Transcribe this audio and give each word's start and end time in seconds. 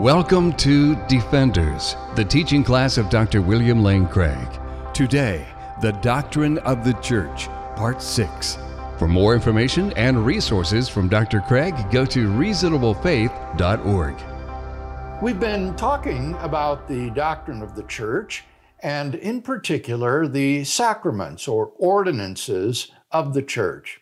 Welcome 0.00 0.54
to 0.54 0.96
Defenders, 1.06 1.94
the 2.16 2.24
teaching 2.24 2.64
class 2.64 2.98
of 2.98 3.08
Dr. 3.10 3.40
William 3.40 3.80
Lane 3.80 4.08
Craig. 4.08 4.48
Today, 4.92 5.46
the 5.80 5.92
Doctrine 5.92 6.58
of 6.58 6.84
the 6.84 6.94
Church, 6.94 7.46
Part 7.76 8.02
6. 8.02 8.58
For 8.98 9.06
more 9.06 9.36
information 9.36 9.92
and 9.92 10.26
resources 10.26 10.88
from 10.88 11.08
Dr. 11.08 11.42
Craig, 11.42 11.76
go 11.92 12.04
to 12.06 12.26
reasonablefaith.org. 12.26 15.22
We've 15.22 15.38
been 15.38 15.76
talking 15.76 16.34
about 16.40 16.88
the 16.88 17.10
doctrine 17.10 17.62
of 17.62 17.76
the 17.76 17.84
church, 17.84 18.42
and 18.80 19.14
in 19.14 19.42
particular, 19.42 20.26
the 20.26 20.64
sacraments 20.64 21.46
or 21.46 21.70
ordinances 21.78 22.90
of 23.12 23.32
the 23.32 23.42
church. 23.42 24.00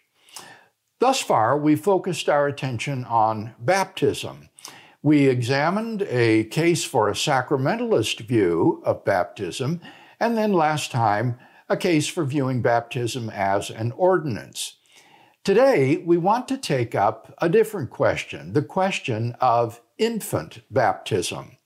Thus 1.01 1.21
far, 1.21 1.59
we 1.59 1.77
focused 1.77 2.31
our 2.31 2.47
attention 2.47 3.05
on 3.05 3.55
baptism. 3.59 4.49
We 5.05 5.27
examined 5.27 6.03
a 6.03 6.45
case 6.45 6.85
for 6.85 7.09
a 7.09 7.15
sacramentalist 7.15 8.21
view 8.21 8.81
of 8.85 9.05
baptism, 9.05 9.81
and 10.21 10.39
then 10.39 10.53
last 10.53 10.93
time, 10.93 11.41
a 11.69 11.77
case 11.77 12.07
for 12.07 12.25
viewing 12.25 12.63
baptism 12.63 13.29
as 13.29 13.69
an 13.69 13.91
ordinance. 13.97 14.77
Today, 15.43 15.97
we 15.97 16.19
want 16.19 16.47
to 16.49 16.57
take 16.57 16.95
up 16.95 17.35
a 17.39 17.49
different 17.49 17.91
question 17.91 18.53
the 18.53 18.63
question 18.63 19.35
of 19.41 19.81
infant 19.99 20.61
baptism. 20.71 21.57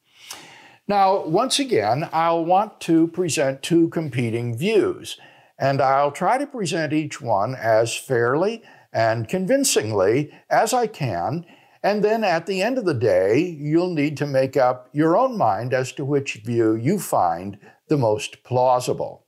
Now, 0.89 1.23
once 1.27 1.59
again, 1.59 2.09
I'll 2.15 2.45
want 2.45 2.81
to 2.83 3.07
present 3.09 3.63
two 3.63 3.91
competing 3.91 4.57
views, 4.57 5.19
and 5.59 5.83
I'll 5.83 6.11
try 6.11 6.39
to 6.39 6.47
present 6.47 6.95
each 6.95 7.21
one 7.21 7.55
as 7.55 7.95
fairly 7.95 8.63
and 8.95 9.29
convincingly 9.29 10.33
as 10.49 10.73
I 10.73 10.87
can. 10.87 11.45
And 11.87 12.03
then 12.03 12.25
at 12.25 12.47
the 12.47 12.63
end 12.63 12.79
of 12.79 12.85
the 12.85 12.95
day, 12.95 13.39
you'll 13.39 13.95
need 13.95 14.17
to 14.17 14.27
make 14.27 14.57
up 14.57 14.89
your 14.93 15.17
own 15.17 15.39
mind 15.39 15.73
as 15.73 15.93
to 15.93 16.05
which 16.05 16.43
view 16.45 16.75
you 16.75 16.99
find 16.99 17.61
the 17.87 17.97
most 17.97 18.43
plausible. 18.43 19.25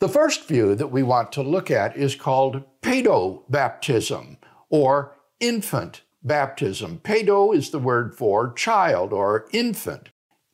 The 0.00 0.10
first 0.10 0.46
view 0.46 0.74
that 0.74 0.92
we 0.92 1.02
want 1.02 1.32
to 1.32 1.42
look 1.42 1.70
at 1.70 1.96
is 1.96 2.14
called 2.14 2.62
paedobaptism 2.82 4.36
or 4.68 5.16
infant 5.40 6.02
baptism. 6.22 7.00
Pedo 7.02 7.56
is 7.56 7.70
the 7.70 7.78
word 7.78 8.14
for 8.14 8.52
child 8.52 9.14
or 9.14 9.46
infant. 9.50 10.10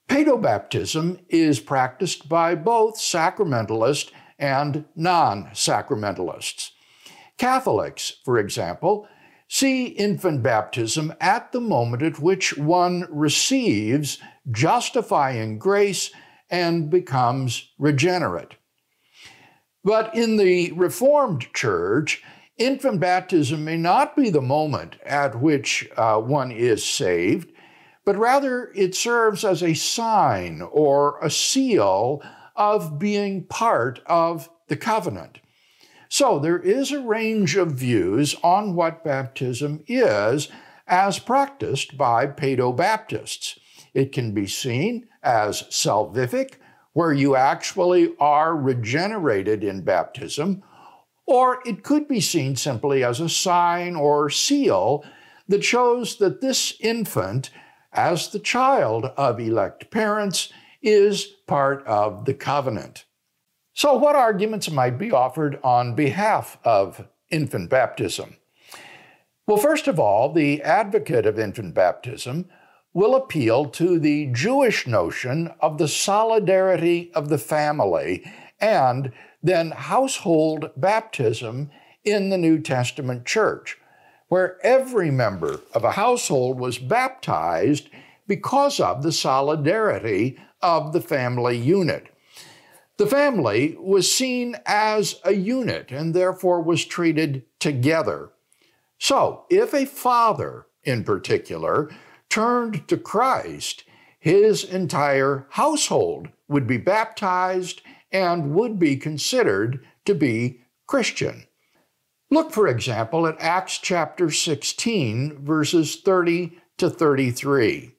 Paedobaptism 0.08 1.18
is 1.28 1.58
practiced 1.58 2.28
by 2.28 2.54
both 2.54 2.94
sacramentalist 2.96 4.12
and 4.38 4.84
non 4.94 5.46
sacramentalists. 5.46 6.70
Catholics, 7.38 8.18
for 8.24 8.38
example, 8.38 9.08
see 9.54 9.86
infant 9.86 10.42
baptism 10.42 11.14
at 11.20 11.52
the 11.52 11.60
moment 11.60 12.02
at 12.02 12.18
which 12.18 12.58
one 12.58 13.06
receives 13.08 14.18
justifying 14.50 15.60
grace 15.60 16.10
and 16.50 16.90
becomes 16.90 17.70
regenerate. 17.78 18.56
But 19.84 20.12
in 20.12 20.38
the 20.38 20.72
Reformed 20.72 21.52
Church, 21.54 22.20
infant 22.58 22.98
baptism 22.98 23.64
may 23.64 23.76
not 23.76 24.16
be 24.16 24.28
the 24.28 24.42
moment 24.42 24.96
at 25.06 25.40
which 25.40 25.88
uh, 25.96 26.18
one 26.18 26.50
is 26.50 26.84
saved, 26.84 27.52
but 28.04 28.16
rather 28.16 28.72
it 28.74 28.96
serves 28.96 29.44
as 29.44 29.62
a 29.62 29.74
sign 29.74 30.62
or 30.62 31.20
a 31.22 31.30
seal 31.30 32.20
of 32.56 32.98
being 32.98 33.44
part 33.44 34.00
of 34.06 34.48
the 34.66 34.76
covenant. 34.76 35.38
So 36.14 36.38
there 36.38 36.60
is 36.60 36.92
a 36.92 37.02
range 37.02 37.56
of 37.56 37.72
views 37.72 38.36
on 38.44 38.76
what 38.76 39.02
baptism 39.02 39.82
is 39.88 40.46
as 40.86 41.18
practiced 41.18 41.98
by 41.98 42.28
Paedobaptists. 42.28 43.58
It 43.94 44.12
can 44.12 44.30
be 44.30 44.46
seen 44.46 45.08
as 45.24 45.62
salvific, 45.70 46.58
where 46.92 47.12
you 47.12 47.34
actually 47.34 48.14
are 48.20 48.54
regenerated 48.54 49.64
in 49.64 49.80
baptism, 49.82 50.62
or 51.26 51.60
it 51.66 51.82
could 51.82 52.06
be 52.06 52.20
seen 52.20 52.54
simply 52.54 53.02
as 53.02 53.18
a 53.18 53.28
sign 53.28 53.96
or 53.96 54.30
seal 54.30 55.04
that 55.48 55.64
shows 55.64 56.18
that 56.18 56.40
this 56.40 56.76
infant, 56.78 57.50
as 57.92 58.28
the 58.28 58.38
child 58.38 59.06
of 59.16 59.40
elect 59.40 59.90
parents, 59.90 60.52
is 60.80 61.24
part 61.48 61.84
of 61.88 62.24
the 62.24 62.34
covenant. 62.34 63.04
So, 63.76 63.94
what 63.94 64.14
arguments 64.14 64.70
might 64.70 64.98
be 64.98 65.10
offered 65.10 65.58
on 65.64 65.96
behalf 65.96 66.58
of 66.64 67.08
infant 67.30 67.70
baptism? 67.70 68.36
Well, 69.48 69.56
first 69.56 69.88
of 69.88 69.98
all, 69.98 70.32
the 70.32 70.62
advocate 70.62 71.26
of 71.26 71.40
infant 71.40 71.74
baptism 71.74 72.48
will 72.92 73.16
appeal 73.16 73.64
to 73.70 73.98
the 73.98 74.26
Jewish 74.26 74.86
notion 74.86 75.52
of 75.58 75.78
the 75.78 75.88
solidarity 75.88 77.10
of 77.14 77.28
the 77.28 77.38
family 77.38 78.24
and 78.60 79.10
then 79.42 79.72
household 79.72 80.70
baptism 80.76 81.72
in 82.04 82.28
the 82.28 82.38
New 82.38 82.60
Testament 82.60 83.26
church, 83.26 83.76
where 84.28 84.64
every 84.64 85.10
member 85.10 85.60
of 85.74 85.82
a 85.82 85.92
household 85.92 86.60
was 86.60 86.78
baptized 86.78 87.88
because 88.28 88.78
of 88.78 89.02
the 89.02 89.12
solidarity 89.12 90.38
of 90.62 90.92
the 90.92 91.00
family 91.00 91.58
unit. 91.58 92.13
The 92.96 93.06
family 93.06 93.76
was 93.80 94.12
seen 94.12 94.56
as 94.66 95.20
a 95.24 95.32
unit 95.32 95.90
and 95.90 96.14
therefore 96.14 96.62
was 96.62 96.84
treated 96.84 97.44
together. 97.58 98.30
So, 98.98 99.46
if 99.50 99.74
a 99.74 99.84
father 99.84 100.66
in 100.84 101.02
particular 101.02 101.90
turned 102.28 102.86
to 102.88 102.96
Christ, 102.96 103.84
his 104.18 104.64
entire 104.64 105.46
household 105.50 106.28
would 106.46 106.66
be 106.66 106.78
baptized 106.78 107.82
and 108.12 108.54
would 108.54 108.78
be 108.78 108.96
considered 108.96 109.84
to 110.04 110.14
be 110.14 110.60
Christian. 110.86 111.46
Look, 112.30 112.52
for 112.52 112.68
example, 112.68 113.26
at 113.26 113.40
Acts 113.40 113.78
chapter 113.78 114.30
16, 114.30 115.44
verses 115.44 115.96
30 115.96 116.58
to 116.78 116.90
33. 116.90 117.93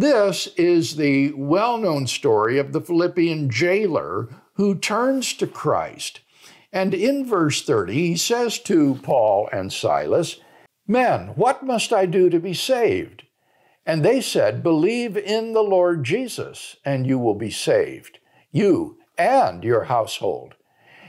This 0.00 0.46
is 0.56 0.96
the 0.96 1.30
well 1.32 1.76
known 1.76 2.06
story 2.06 2.56
of 2.56 2.72
the 2.72 2.80
Philippian 2.80 3.50
jailer 3.50 4.30
who 4.54 4.74
turns 4.74 5.34
to 5.34 5.46
Christ. 5.46 6.20
And 6.72 6.94
in 6.94 7.26
verse 7.26 7.62
30, 7.62 7.92
he 7.92 8.16
says 8.16 8.58
to 8.60 8.94
Paul 9.02 9.50
and 9.52 9.70
Silas, 9.70 10.40
Men, 10.88 11.34
what 11.36 11.66
must 11.66 11.92
I 11.92 12.06
do 12.06 12.30
to 12.30 12.40
be 12.40 12.54
saved? 12.54 13.24
And 13.84 14.02
they 14.02 14.22
said, 14.22 14.62
Believe 14.62 15.18
in 15.18 15.52
the 15.52 15.62
Lord 15.62 16.02
Jesus, 16.02 16.78
and 16.82 17.06
you 17.06 17.18
will 17.18 17.34
be 17.34 17.50
saved, 17.50 18.20
you 18.50 18.96
and 19.18 19.62
your 19.62 19.84
household. 19.84 20.54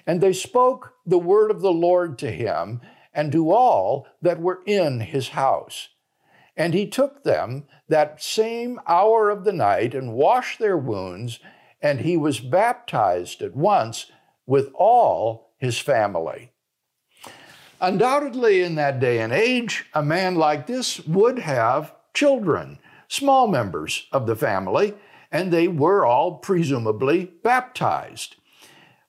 And 0.05 0.19
they 0.19 0.33
spoke 0.33 0.95
the 1.05 1.17
word 1.17 1.49
of 1.49 1.61
the 1.61 1.71
Lord 1.71 2.19
to 2.19 2.29
him 2.29 2.81
and 3.13 3.31
to 3.31 3.51
all 3.51 4.05
that 4.21 4.41
were 4.41 4.59
in 4.65 4.99
his 4.99 5.29
house. 5.29 5.87
And 6.55 6.73
he 6.73 6.87
took 6.87 7.23
them 7.23 7.65
that 7.87 8.21
same 8.21 8.79
hour 8.87 9.29
of 9.29 9.43
the 9.43 9.53
night 9.53 9.93
and 9.93 10.13
washed 10.13 10.59
their 10.59 10.77
wounds, 10.77 11.39
and 11.81 12.01
he 12.01 12.17
was 12.17 12.39
baptized 12.39 13.41
at 13.41 13.55
once 13.55 14.11
with 14.45 14.71
all 14.75 15.53
his 15.57 15.79
family. 15.79 16.51
Undoubtedly, 17.79 18.61
in 18.61 18.75
that 18.75 18.99
day 18.99 19.19
and 19.19 19.33
age, 19.33 19.85
a 19.93 20.03
man 20.03 20.35
like 20.35 20.67
this 20.67 20.99
would 21.07 21.39
have 21.39 21.95
children, 22.13 22.77
small 23.07 23.47
members 23.47 24.07
of 24.11 24.27
the 24.27 24.35
family, 24.35 24.93
and 25.31 25.51
they 25.51 25.67
were 25.67 26.05
all 26.05 26.35
presumably 26.35 27.31
baptized. 27.43 28.35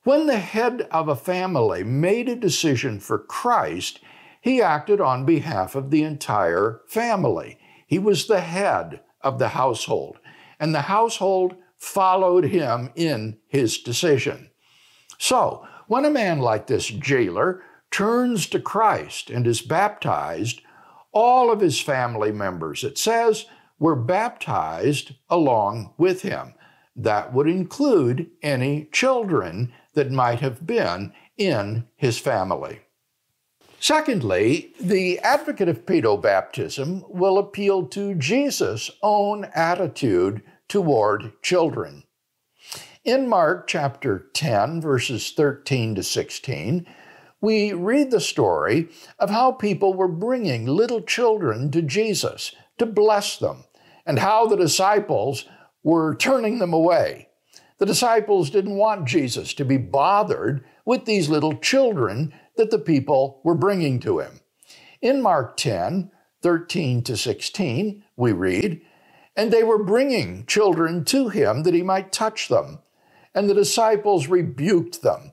When 0.04 0.26
the 0.26 0.38
head 0.38 0.88
of 0.90 1.08
a 1.08 1.16
family 1.16 1.84
made 1.84 2.28
a 2.28 2.36
decision 2.36 2.98
for 2.98 3.18
Christ, 3.18 4.00
he 4.42 4.60
acted 4.60 5.00
on 5.00 5.24
behalf 5.24 5.74
of 5.74 5.90
the 5.90 6.02
entire 6.02 6.82
family. 6.88 7.58
He 7.86 7.98
was 7.98 8.26
the 8.26 8.40
head 8.40 9.00
of 9.22 9.38
the 9.38 9.50
household, 9.50 10.18
and 10.58 10.74
the 10.74 10.82
household 10.82 11.54
followed 11.78 12.44
him 12.44 12.90
in 12.96 13.38
his 13.46 13.78
decision. 13.78 14.50
So, 15.16 15.66
when 15.86 16.04
a 16.04 16.10
man 16.10 16.40
like 16.40 16.66
this 16.66 16.88
jailer 16.88 17.62
turns 17.92 18.48
to 18.48 18.58
Christ 18.58 19.30
and 19.30 19.46
is 19.46 19.62
baptized, 19.62 20.60
all 21.12 21.52
of 21.52 21.60
his 21.60 21.80
family 21.80 22.32
members, 22.32 22.82
it 22.82 22.98
says, 22.98 23.46
were 23.78 23.96
baptized 23.96 25.12
along 25.28 25.94
with 25.98 26.22
him. 26.22 26.54
That 26.96 27.32
would 27.32 27.48
include 27.48 28.30
any 28.42 28.88
children 28.92 29.72
that 29.94 30.10
might 30.10 30.40
have 30.40 30.66
been 30.66 31.12
in 31.36 31.86
his 31.94 32.18
family. 32.18 32.80
Secondly, 33.82 34.72
the 34.78 35.18
advocate 35.18 35.68
of 35.68 35.84
paedobaptism 35.84 37.02
will 37.10 37.36
appeal 37.36 37.84
to 37.86 38.14
Jesus' 38.14 38.92
own 39.02 39.48
attitude 39.56 40.40
toward 40.68 41.32
children. 41.42 42.04
In 43.02 43.28
Mark 43.28 43.66
chapter 43.66 44.28
10, 44.34 44.80
verses 44.80 45.32
13 45.32 45.96
to 45.96 46.04
16, 46.04 46.86
we 47.40 47.72
read 47.72 48.12
the 48.12 48.20
story 48.20 48.88
of 49.18 49.30
how 49.30 49.50
people 49.50 49.94
were 49.94 50.06
bringing 50.06 50.64
little 50.64 51.02
children 51.02 51.68
to 51.72 51.82
Jesus 51.82 52.54
to 52.78 52.86
bless 52.86 53.36
them, 53.36 53.64
and 54.06 54.20
how 54.20 54.46
the 54.46 54.54
disciples 54.54 55.46
were 55.82 56.14
turning 56.14 56.60
them 56.60 56.72
away. 56.72 57.30
The 57.78 57.86
disciples 57.86 58.48
didn't 58.48 58.76
want 58.76 59.08
Jesus 59.08 59.52
to 59.54 59.64
be 59.64 59.76
bothered 59.76 60.64
with 60.84 61.04
these 61.04 61.28
little 61.28 61.56
children 61.56 62.32
that 62.56 62.70
the 62.70 62.78
people 62.78 63.40
were 63.44 63.54
bringing 63.54 64.00
to 64.00 64.18
him. 64.20 64.40
In 65.00 65.22
Mark 65.22 65.56
10, 65.56 66.10
13 66.42 67.02
to 67.02 67.16
16, 67.16 68.04
we 68.16 68.32
read, 68.32 68.80
And 69.36 69.52
they 69.52 69.62
were 69.62 69.82
bringing 69.82 70.46
children 70.46 71.04
to 71.06 71.28
him 71.28 71.62
that 71.62 71.74
he 71.74 71.82
might 71.82 72.12
touch 72.12 72.48
them. 72.48 72.80
And 73.34 73.48
the 73.48 73.54
disciples 73.54 74.28
rebuked 74.28 75.02
them. 75.02 75.32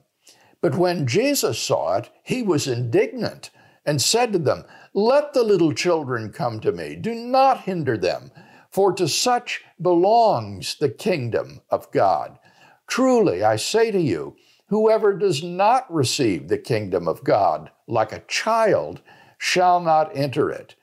But 0.62 0.76
when 0.76 1.06
Jesus 1.06 1.58
saw 1.58 1.96
it, 1.98 2.10
he 2.22 2.42
was 2.42 2.66
indignant 2.66 3.50
and 3.86 4.00
said 4.00 4.32
to 4.32 4.38
them, 4.38 4.64
Let 4.94 5.32
the 5.32 5.42
little 5.42 5.72
children 5.72 6.32
come 6.32 6.60
to 6.60 6.72
me. 6.72 6.96
Do 6.96 7.14
not 7.14 7.62
hinder 7.62 7.96
them, 7.96 8.30
for 8.70 8.92
to 8.94 9.08
such 9.08 9.62
belongs 9.80 10.76
the 10.76 10.90
kingdom 10.90 11.60
of 11.70 11.90
God. 11.92 12.38
Truly, 12.86 13.42
I 13.42 13.56
say 13.56 13.90
to 13.90 14.00
you, 14.00 14.36
whoever 14.70 15.12
does 15.12 15.42
not 15.42 15.92
receive 15.92 16.48
the 16.48 16.56
kingdom 16.58 17.08
of 17.08 17.24
God 17.24 17.70
like 17.86 18.12
a 18.12 18.22
child 18.28 19.02
shall 19.36 19.80
not 19.80 20.16
enter 20.16 20.48
it. 20.48 20.76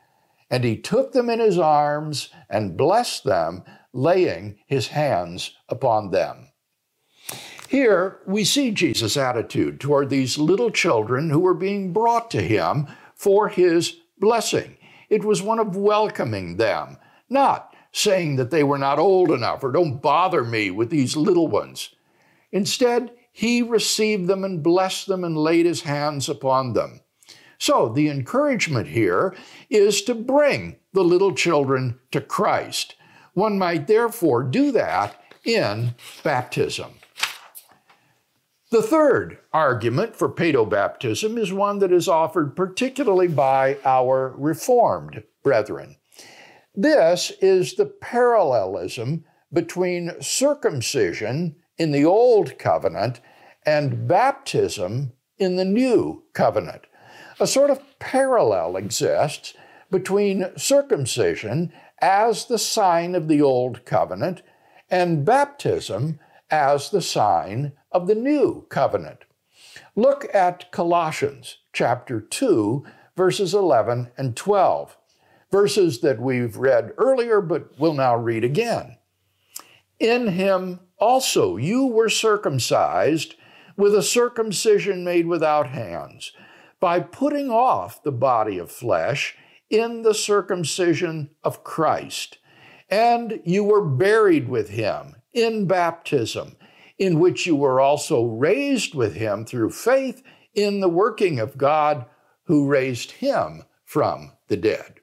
And 0.49 0.63
he 0.63 0.77
took 0.77 1.13
them 1.13 1.29
in 1.29 1.39
his 1.39 1.57
arms 1.57 2.29
and 2.49 2.77
blessed 2.77 3.23
them, 3.23 3.63
laying 3.93 4.59
his 4.67 4.89
hands 4.89 5.53
upon 5.69 6.11
them. 6.11 6.49
Here 7.69 8.19
we 8.27 8.43
see 8.43 8.71
Jesus' 8.71 9.17
attitude 9.17 9.79
toward 9.79 10.09
these 10.09 10.37
little 10.37 10.69
children 10.69 11.29
who 11.29 11.39
were 11.39 11.53
being 11.53 11.93
brought 11.93 12.29
to 12.31 12.41
him 12.41 12.87
for 13.15 13.47
his 13.49 13.97
blessing. 14.19 14.77
It 15.09 15.23
was 15.23 15.41
one 15.41 15.59
of 15.59 15.77
welcoming 15.77 16.57
them, 16.57 16.97
not 17.29 17.73
saying 17.93 18.35
that 18.35 18.51
they 18.51 18.63
were 18.63 18.77
not 18.77 18.99
old 18.99 19.31
enough 19.31 19.63
or 19.63 19.71
don't 19.71 20.01
bother 20.01 20.43
me 20.43 20.71
with 20.71 20.89
these 20.89 21.15
little 21.15 21.47
ones. 21.47 21.89
Instead, 22.51 23.11
he 23.37 23.61
received 23.61 24.25
them 24.25 24.43
and 24.43 24.63
blessed 24.63 25.05
them 25.05 25.23
and 25.23 25.37
laid 25.37 25.67
his 25.67 25.81
hands 25.81 26.27
upon 26.27 26.73
them. 26.73 27.01
So 27.59 27.87
the 27.87 28.09
encouragement 28.09 28.87
here 28.87 29.35
is 29.69 30.01
to 30.03 30.15
bring 30.15 30.77
the 30.91 31.03
little 31.03 31.35
children 31.35 31.99
to 32.09 32.19
Christ. 32.19 32.95
One 33.35 33.59
might 33.59 33.85
therefore 33.85 34.41
do 34.41 34.71
that 34.71 35.21
in 35.45 35.93
baptism. 36.23 36.93
The 38.71 38.81
third 38.81 39.37
argument 39.53 40.15
for 40.15 40.29
paedobaptism 40.29 41.37
is 41.37 41.53
one 41.53 41.77
that 41.77 41.91
is 41.91 42.07
offered 42.07 42.55
particularly 42.55 43.27
by 43.27 43.77
our 43.85 44.33
Reformed 44.35 45.21
brethren. 45.43 45.97
This 46.73 47.31
is 47.39 47.75
the 47.75 47.85
parallelism 47.85 49.25
between 49.53 50.19
circumcision 50.21 51.57
in 51.77 51.91
the 51.91 52.03
Old 52.03 52.57
Covenant 52.57 53.21
and 53.67 54.07
baptism 54.07 55.11
in 55.37 55.57
the 55.57 55.65
New 55.65 56.23
Covenant. 56.33 56.83
A 57.39 57.45
sort 57.45 57.69
of 57.69 57.99
parallel 57.99 58.77
exists 58.77 59.53
between 59.91 60.47
circumcision 60.55 61.71
as 62.01 62.45
the 62.45 62.57
sign 62.57 63.13
of 63.13 63.27
the 63.27 63.41
Old 63.41 63.85
Covenant 63.85 64.41
and 64.89 65.25
baptism 65.25 66.19
as 66.49 66.89
the 66.89 67.01
sign 67.01 67.73
of 67.91 68.07
the 68.07 68.15
new 68.15 68.65
covenant. 68.69 69.25
Look 69.95 70.25
at 70.33 70.71
Colossians 70.71 71.57
chapter 71.73 72.21
2, 72.21 72.85
verses 73.17 73.53
11 73.53 74.11
and 74.17 74.35
12, 74.35 74.97
verses 75.51 75.99
that 76.01 76.21
we've 76.21 76.55
read 76.55 76.93
earlier 76.97 77.41
but 77.41 77.77
will 77.77 77.93
now 77.93 78.15
read 78.15 78.45
again. 78.45 78.97
In 79.99 80.27
him 80.27 80.79
also 80.99 81.57
you 81.57 81.85
were 81.85 82.09
circumcised 82.09 83.35
with 83.77 83.95
a 83.95 84.03
circumcision 84.03 85.03
made 85.03 85.27
without 85.27 85.69
hands, 85.69 86.33
by 86.79 86.99
putting 86.99 87.49
off 87.49 88.03
the 88.03 88.11
body 88.11 88.57
of 88.57 88.71
flesh 88.71 89.37
in 89.69 90.01
the 90.01 90.13
circumcision 90.13 91.29
of 91.43 91.63
Christ. 91.63 92.39
And 92.89 93.41
you 93.45 93.63
were 93.63 93.85
buried 93.85 94.49
with 94.49 94.69
him 94.69 95.15
in 95.33 95.67
baptism, 95.67 96.55
in 96.97 97.19
which 97.19 97.45
you 97.45 97.55
were 97.55 97.79
also 97.79 98.25
raised 98.25 98.95
with 98.95 99.15
him 99.15 99.45
through 99.45 99.69
faith 99.69 100.23
in 100.53 100.79
the 100.79 100.89
working 100.89 101.39
of 101.39 101.57
God 101.57 102.05
who 102.45 102.67
raised 102.67 103.11
him 103.11 103.63
from 103.85 104.31
the 104.47 104.57
dead. 104.57 105.01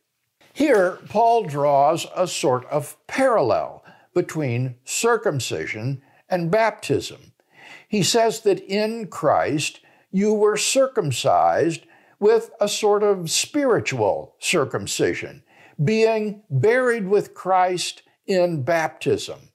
Here, 0.53 0.99
Paul 1.09 1.45
draws 1.45 2.07
a 2.17 2.27
sort 2.27 2.65
of 2.67 2.97
parallel 3.07 3.85
between 4.15 4.77
circumcision 4.85 6.03
and 6.29 6.51
baptism. 6.51 7.33
He 7.95 8.03
says 8.03 8.41
that 8.41 8.59
in 8.59 9.07
Christ 9.07 9.79
you 10.11 10.35
were 10.35 10.57
circumcised 10.57 11.87
with 12.19 12.51
a 12.61 12.69
sort 12.69 13.05
of 13.05 13.31
spiritual 13.31 14.35
circumcision, 14.41 15.45
being 15.85 16.43
buried 16.51 17.07
with 17.07 17.35
Christ 17.35 18.03
in 18.27 18.65
baptism. 18.65 19.51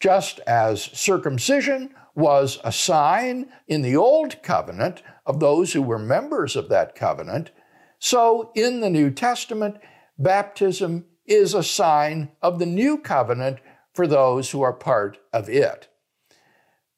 Just 0.00 0.40
as 0.46 0.82
circumcision 0.82 1.94
was 2.14 2.58
a 2.64 2.72
sign 2.72 3.52
in 3.68 3.82
the 3.82 3.96
Old 3.96 4.42
Covenant 4.42 5.02
of 5.26 5.38
those 5.38 5.74
who 5.74 5.82
were 5.82 5.98
members 5.98 6.56
of 6.56 6.70
that 6.70 6.94
covenant, 6.94 7.50
so 7.98 8.50
in 8.54 8.80
the 8.80 8.88
New 8.88 9.10
Testament, 9.10 9.76
baptism 10.18 11.04
is 11.26 11.52
a 11.52 11.62
sign 11.62 12.30
of 12.40 12.58
the 12.58 12.64
New 12.64 12.96
Covenant 12.96 13.58
for 13.92 14.06
those 14.06 14.52
who 14.52 14.62
are 14.62 14.72
part 14.72 15.18
of 15.34 15.50
it. 15.50 15.91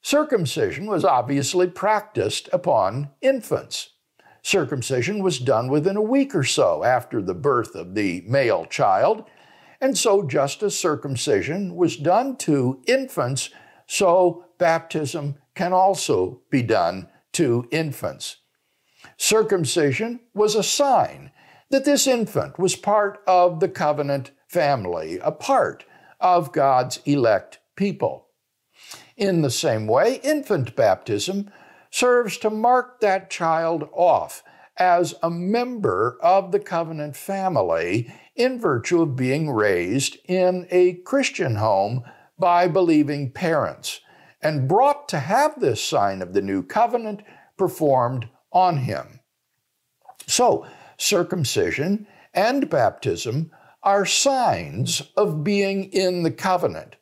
Circumcision 0.05 0.85
was 0.85 1.03
obviously 1.03 1.65
practiced 1.65 2.47
upon 2.53 3.09
infants. 3.23 3.93
Circumcision 4.43 5.23
was 5.23 5.39
done 5.39 5.67
within 5.67 5.97
a 5.97 6.01
week 6.03 6.35
or 6.35 6.43
so 6.43 6.83
after 6.83 7.23
the 7.23 7.33
birth 7.33 7.73
of 7.73 7.95
the 7.95 8.21
male 8.27 8.67
child, 8.67 9.23
and 9.81 9.97
so, 9.97 10.21
just 10.21 10.61
as 10.61 10.77
circumcision 10.77 11.75
was 11.75 11.97
done 11.97 12.37
to 12.37 12.83
infants, 12.85 13.49
so 13.87 14.45
baptism 14.59 15.37
can 15.55 15.73
also 15.73 16.39
be 16.51 16.61
done 16.61 17.09
to 17.31 17.67
infants. 17.71 18.37
Circumcision 19.17 20.19
was 20.35 20.53
a 20.53 20.61
sign 20.61 21.31
that 21.71 21.83
this 21.83 22.05
infant 22.05 22.59
was 22.59 22.75
part 22.75 23.23
of 23.25 23.59
the 23.59 23.69
covenant 23.69 24.29
family, 24.47 25.17
a 25.23 25.31
part 25.31 25.83
of 26.19 26.53
God's 26.53 26.99
elect 27.05 27.57
people. 27.75 28.24
In 29.17 29.41
the 29.41 29.51
same 29.51 29.87
way, 29.87 30.19
infant 30.23 30.75
baptism 30.75 31.49
serves 31.89 32.37
to 32.39 32.49
mark 32.49 32.99
that 32.99 33.29
child 33.29 33.87
off 33.93 34.43
as 34.77 35.15
a 35.23 35.29
member 35.29 36.17
of 36.21 36.51
the 36.51 36.59
covenant 36.59 37.15
family 37.15 38.13
in 38.35 38.59
virtue 38.59 39.01
of 39.01 39.15
being 39.15 39.49
raised 39.49 40.17
in 40.25 40.67
a 40.69 40.95
Christian 41.05 41.55
home 41.55 42.03
by 42.37 42.67
believing 42.67 43.31
parents 43.31 44.01
and 44.41 44.67
brought 44.67 45.07
to 45.09 45.19
have 45.19 45.59
this 45.59 45.81
sign 45.81 46.21
of 46.21 46.33
the 46.33 46.41
new 46.41 46.61
covenant 46.61 47.21
performed 47.57 48.27
on 48.51 48.77
him. 48.77 49.21
So, 50.27 50.65
circumcision 50.97 52.05
and 52.33 52.69
baptism 52.69 53.51
are 53.81 54.05
signs 54.05 55.03
of 55.15 55.43
being 55.43 55.85
in 55.85 56.23
the 56.23 56.31
covenant, 56.31 56.97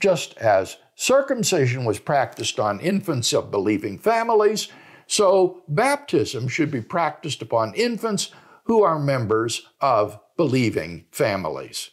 just 0.00 0.36
as 0.36 0.76
circumcision 0.96 1.84
was 1.84 2.00
practiced 2.00 2.58
on 2.58 2.80
infants 2.80 3.32
of 3.32 3.52
believing 3.52 3.98
families 3.98 4.68
so, 5.06 5.62
baptism 5.68 6.48
should 6.48 6.70
be 6.70 6.80
practiced 6.80 7.40
upon 7.40 7.74
infants 7.74 8.30
who 8.64 8.82
are 8.82 8.98
members 8.98 9.62
of 9.80 10.18
believing 10.36 11.06
families. 11.12 11.90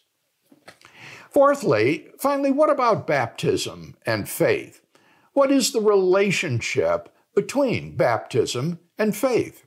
Fourthly, 1.30 2.08
finally, 2.20 2.52
what 2.52 2.70
about 2.70 3.08
baptism 3.08 3.96
and 4.06 4.28
faith? 4.28 4.82
What 5.34 5.52
is 5.52 5.72
the 5.72 5.82
relationship 5.82 7.10
between 7.36 7.96
baptism 7.96 8.80
and 8.98 9.16
faith? 9.16 9.66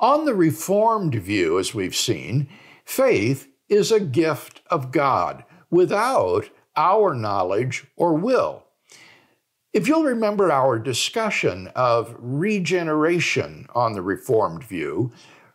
On 0.00 0.24
the 0.24 0.34
Reformed 0.34 1.14
view, 1.14 1.58
as 1.58 1.74
we've 1.74 1.96
seen, 1.96 2.48
faith 2.84 3.48
is 3.68 3.90
a 3.90 4.00
gift 4.00 4.60
of 4.70 4.92
God 4.92 5.44
without 5.70 6.50
our 6.76 7.14
knowledge 7.14 7.86
or 7.96 8.14
will. 8.14 8.64
If 9.72 9.88
you'll 9.88 10.04
remember 10.04 10.52
our 10.52 10.78
discussion 10.78 11.68
of 11.74 12.14
regeneration 12.18 13.66
on 13.74 13.94
the 13.94 14.02
Reformed 14.02 14.62
view, 14.62 15.12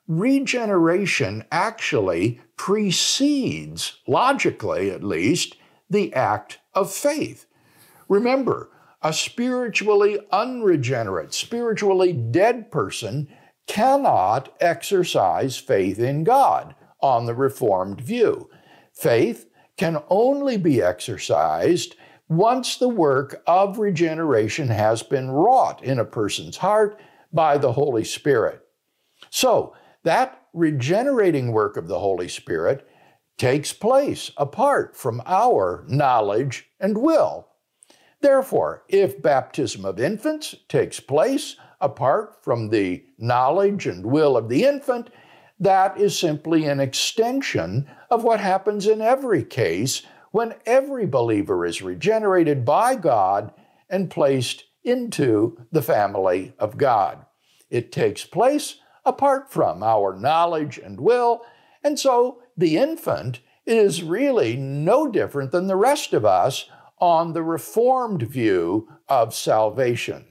regeneration 0.07 1.45
actually 1.51 2.41
precedes, 2.57 3.99
logically 4.07 4.91
at 4.91 5.03
least, 5.03 5.55
the 5.89 6.13
act 6.13 6.59
of 6.73 6.91
faith. 6.91 7.45
Remember, 8.09 8.69
a 9.01 9.13
spiritually 9.13 10.19
unregenerate, 10.31 11.33
spiritually 11.33 12.11
dead 12.11 12.69
person 12.69 13.29
cannot 13.67 14.53
exercise 14.59 15.57
faith 15.57 15.99
in 15.99 16.23
God 16.25 16.75
on 17.01 17.25
the 17.25 17.35
Reformed 17.35 18.01
view. 18.01 18.49
Faith 18.93 19.48
can 19.79 20.03
only 20.09 20.57
be 20.57 20.81
exercised 20.81 21.95
once 22.27 22.75
the 22.75 22.89
work 22.89 23.41
of 23.47 23.79
regeneration 23.79 24.67
has 24.67 25.01
been 25.01 25.31
wrought 25.31 25.81
in 25.81 25.97
a 25.97 26.05
person's 26.05 26.57
heart 26.57 26.99
by 27.31 27.57
the 27.57 27.71
Holy 27.71 28.03
Spirit. 28.03 28.61
So, 29.29 29.73
that 30.03 30.43
regenerating 30.53 31.53
work 31.53 31.77
of 31.77 31.87
the 31.87 31.99
Holy 31.99 32.27
Spirit 32.27 32.87
takes 33.37 33.71
place 33.71 34.31
apart 34.35 34.97
from 34.97 35.21
our 35.25 35.85
knowledge 35.87 36.69
and 36.79 36.97
will. 36.97 37.47
Therefore, 38.19 38.83
if 38.89 39.21
baptism 39.21 39.85
of 39.85 39.97
infants 39.97 40.55
takes 40.67 40.99
place 40.99 41.55
apart 41.79 42.43
from 42.43 42.69
the 42.69 43.05
knowledge 43.17 43.87
and 43.87 44.05
will 44.05 44.35
of 44.35 44.49
the 44.49 44.65
infant, 44.65 45.09
that 45.59 45.99
is 45.99 46.17
simply 46.17 46.65
an 46.65 46.79
extension 46.79 47.89
of 48.09 48.23
what 48.23 48.39
happens 48.39 48.87
in 48.87 49.01
every 49.01 49.43
case 49.43 50.03
when 50.31 50.55
every 50.65 51.05
believer 51.05 51.65
is 51.65 51.81
regenerated 51.81 52.63
by 52.63 52.95
God 52.95 53.51
and 53.89 54.09
placed 54.09 54.65
into 54.83 55.57
the 55.71 55.81
family 55.81 56.53
of 56.59 56.77
God. 56.77 57.25
It 57.69 57.91
takes 57.91 58.25
place 58.25 58.75
apart 59.05 59.51
from 59.51 59.83
our 59.83 60.15
knowledge 60.15 60.77
and 60.77 60.99
will, 60.99 61.41
and 61.83 61.99
so 61.99 62.41
the 62.55 62.77
infant 62.77 63.41
is 63.65 64.03
really 64.03 64.55
no 64.55 65.07
different 65.07 65.51
than 65.51 65.67
the 65.67 65.75
rest 65.75 66.13
of 66.13 66.25
us 66.25 66.69
on 66.99 67.33
the 67.33 67.43
Reformed 67.43 68.23
view 68.23 68.87
of 69.07 69.33
salvation. 69.33 70.25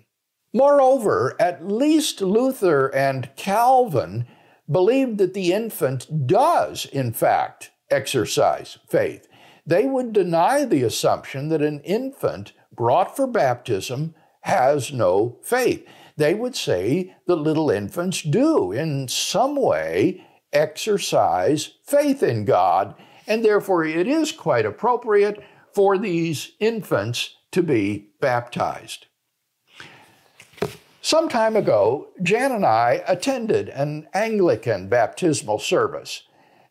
Moreover, 0.52 1.36
at 1.38 1.66
least 1.66 2.20
Luther 2.20 2.88
and 2.94 3.30
Calvin 3.36 4.26
believed 4.70 5.18
that 5.18 5.34
the 5.34 5.52
infant 5.52 6.26
does, 6.26 6.86
in 6.86 7.12
fact, 7.12 7.70
exercise 7.90 8.78
faith. 8.88 9.26
They 9.66 9.86
would 9.86 10.12
deny 10.12 10.64
the 10.64 10.82
assumption 10.82 11.48
that 11.48 11.62
an 11.62 11.80
infant 11.80 12.52
brought 12.72 13.16
for 13.16 13.26
baptism 13.26 14.14
has 14.42 14.92
no 14.92 15.38
faith. 15.42 15.86
They 16.16 16.34
would 16.34 16.56
say 16.56 17.14
that 17.26 17.36
little 17.36 17.70
infants 17.70 18.22
do, 18.22 18.72
in 18.72 19.08
some 19.08 19.56
way, 19.56 20.26
exercise 20.52 21.74
faith 21.84 22.22
in 22.22 22.44
God, 22.44 22.94
and 23.26 23.44
therefore 23.44 23.84
it 23.84 24.08
is 24.08 24.32
quite 24.32 24.64
appropriate 24.64 25.42
for 25.74 25.98
these 25.98 26.52
infants 26.60 27.36
to 27.52 27.62
be 27.62 28.10
baptized. 28.20 29.06
Some 31.08 31.30
time 31.30 31.56
ago, 31.56 32.08
Jan 32.22 32.52
and 32.52 32.66
I 32.66 33.02
attended 33.08 33.70
an 33.70 34.08
Anglican 34.12 34.88
baptismal 34.88 35.58
service, 35.58 36.24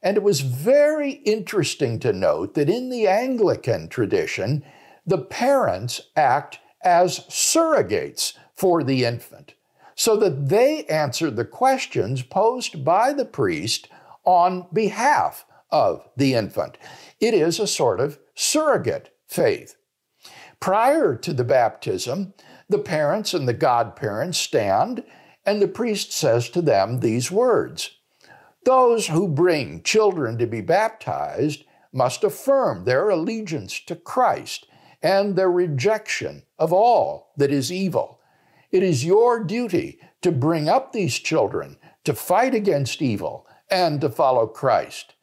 and 0.04 0.16
it 0.16 0.22
was 0.22 0.42
very 0.42 1.14
interesting 1.26 1.98
to 2.02 2.14
note 2.14 2.54
that 2.54 2.70
in 2.70 2.92
the 2.92 3.08
Anglican 3.08 3.90
tradition, 3.90 4.64
the 5.08 5.18
parents 5.18 6.02
act 6.16 6.60
as 6.84 7.22
surrogates 7.22 8.34
for 8.54 8.84
the 8.84 9.06
infant, 9.06 9.56
so 9.96 10.16
that 10.18 10.50
they 10.50 10.86
answer 10.86 11.32
the 11.32 11.44
questions 11.44 12.22
posed 12.22 12.86
by 12.86 13.14
the 13.14 13.26
priest 13.26 13.90
on 14.24 14.68
behalf 14.72 15.48
of 15.72 16.08
the 16.16 16.36
infant. 16.36 16.78
It 17.20 17.34
is 17.34 17.60
a 17.60 17.66
sort 17.66 18.00
of 18.00 18.20
surrogate 18.36 19.10
faith. 19.26 19.78
Prior 20.60 21.16
to 21.16 21.34
the 21.34 21.44
baptism, 21.44 22.36
the 22.70 22.80
parents 22.80 23.34
and 23.34 23.48
the 23.48 23.54
godparents 23.54 24.38
stand, 24.38 25.04
and 25.46 25.62
the 25.62 25.68
priest 25.68 26.12
says 26.12 26.50
to 26.50 26.62
them 26.62 27.00
these 27.00 27.32
words 27.32 27.92
Those 28.66 29.08
who 29.08 29.28
bring 29.28 29.84
children 29.84 30.38
to 30.38 30.48
be 30.48 30.62
baptized 30.62 31.64
must 31.94 32.24
affirm 32.24 32.84
their 32.84 33.10
allegiance 33.10 33.80
to 33.82 33.96
Christ 33.96 34.68
and 35.02 35.36
their 35.36 35.52
rejection 35.52 36.44
of 36.60 36.74
all 36.74 37.34
that 37.38 37.52
is 37.52 37.72
evil. 37.72 38.20
It 38.72 38.84
is 38.84 39.06
your 39.06 39.44
duty 39.44 40.00
to 40.22 40.32
bring 40.32 40.68
up 40.68 40.92
these 40.92 41.18
children 41.18 41.78
to 42.04 42.14
fight 42.14 42.54
against 42.54 43.02
evil 43.02 43.48
and 43.70 44.02
to 44.02 44.10
follow 44.10 44.48
Christ. 44.48 45.16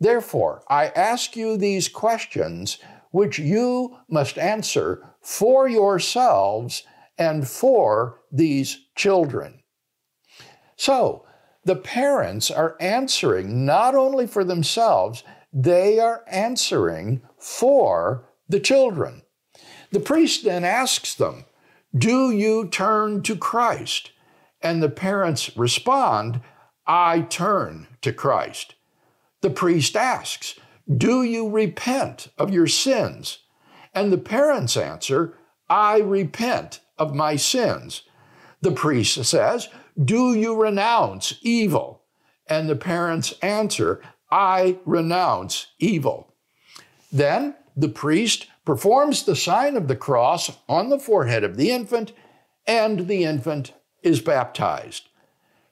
Therefore, 0.00 0.62
I 0.68 0.88
ask 0.88 1.36
you 1.36 1.56
these 1.56 1.88
questions 1.88 2.78
which 3.10 3.38
you 3.38 3.96
must 4.08 4.38
answer 4.38 5.15
for 5.26 5.68
yourselves 5.68 6.84
and 7.18 7.48
for 7.48 8.20
these 8.30 8.86
children. 8.94 9.60
So, 10.76 11.26
the 11.64 11.74
parents 11.74 12.48
are 12.48 12.76
answering 12.78 13.66
not 13.66 13.96
only 13.96 14.28
for 14.28 14.44
themselves, 14.44 15.24
they 15.52 15.98
are 15.98 16.22
answering 16.28 17.22
for 17.38 18.28
the 18.48 18.60
children. 18.60 19.22
The 19.90 19.98
priest 19.98 20.44
then 20.44 20.62
asks 20.62 21.16
them, 21.16 21.44
Do 21.96 22.30
you 22.30 22.68
turn 22.68 23.22
to 23.22 23.34
Christ? 23.34 24.12
And 24.62 24.80
the 24.80 24.88
parents 24.88 25.56
respond, 25.56 26.40
I 26.86 27.22
turn 27.22 27.88
to 28.02 28.12
Christ. 28.12 28.76
The 29.40 29.50
priest 29.50 29.96
asks, 29.96 30.54
do 30.94 31.24
you 31.24 31.48
repent 31.48 32.28
of 32.38 32.52
your 32.52 32.68
sins? 32.68 33.38
And 33.96 34.12
the 34.12 34.18
parents 34.18 34.76
answer, 34.76 35.32
I 35.70 36.00
repent 36.00 36.80
of 36.98 37.14
my 37.14 37.36
sins. 37.36 38.02
The 38.60 38.70
priest 38.70 39.24
says, 39.24 39.70
Do 40.02 40.34
you 40.34 40.54
renounce 40.54 41.38
evil? 41.40 42.02
And 42.46 42.68
the 42.68 42.76
parents 42.76 43.32
answer, 43.40 44.02
I 44.30 44.78
renounce 44.84 45.68
evil. 45.78 46.34
Then 47.10 47.56
the 47.74 47.88
priest 47.88 48.48
performs 48.66 49.22
the 49.22 49.34
sign 49.34 49.76
of 49.76 49.88
the 49.88 49.96
cross 49.96 50.50
on 50.68 50.90
the 50.90 50.98
forehead 50.98 51.42
of 51.42 51.56
the 51.56 51.70
infant, 51.70 52.12
and 52.66 53.08
the 53.08 53.24
infant 53.24 53.72
is 54.02 54.20
baptized. 54.20 55.08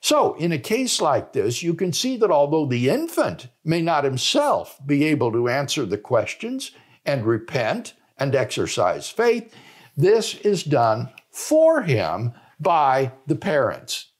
So, 0.00 0.34
in 0.34 0.50
a 0.50 0.58
case 0.58 1.00
like 1.00 1.34
this, 1.34 1.62
you 1.62 1.74
can 1.74 1.92
see 1.92 2.16
that 2.18 2.30
although 2.30 2.66
the 2.66 2.88
infant 2.88 3.48
may 3.64 3.82
not 3.82 4.04
himself 4.04 4.78
be 4.84 5.04
able 5.04 5.32
to 5.32 5.48
answer 5.48 5.84
the 5.84 5.98
questions 5.98 6.70
and 7.04 7.26
repent 7.26 7.94
and 8.18 8.34
exercise 8.34 9.08
faith, 9.08 9.54
this 9.96 10.34
is 10.36 10.62
done 10.62 11.10
for 11.30 11.82
him 11.82 12.32
by 12.60 13.12
the 13.26 13.36
parents. 13.36 14.12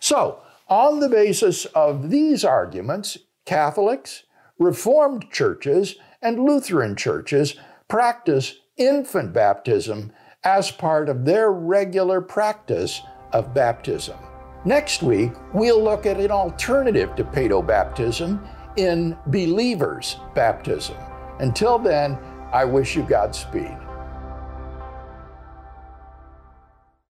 So, 0.00 0.40
on 0.68 1.00
the 1.00 1.08
basis 1.08 1.66
of 1.66 2.10
these 2.10 2.44
arguments, 2.44 3.18
Catholics, 3.44 4.24
Reformed 4.58 5.30
churches, 5.32 5.96
and 6.22 6.38
Lutheran 6.38 6.94
churches 6.94 7.56
practice 7.88 8.60
infant 8.76 9.32
baptism 9.32 10.12
as 10.44 10.70
part 10.70 11.08
of 11.08 11.24
their 11.24 11.50
regular 11.50 12.20
practice 12.20 13.00
of 13.32 13.52
baptism. 13.52 14.16
Next 14.64 15.02
week, 15.02 15.32
we'll 15.52 15.82
look 15.82 16.06
at 16.06 16.18
an 16.18 16.30
alternative 16.30 17.14
to 17.16 17.24
paedo 17.24 17.66
baptism 17.66 18.46
in 18.76 19.16
believers' 19.26 20.16
baptism. 20.34 20.96
Until 21.40 21.78
then, 21.78 22.16
I 22.52 22.64
wish 22.64 22.94
you 22.96 23.02
Godspeed. 23.02 23.76